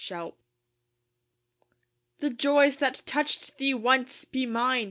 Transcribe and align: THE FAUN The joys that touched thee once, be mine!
THE 0.09 0.15
FAUN 0.15 0.33
The 2.21 2.29
joys 2.31 2.77
that 2.77 3.03
touched 3.05 3.59
thee 3.59 3.75
once, 3.75 4.25
be 4.25 4.47
mine! 4.47 4.79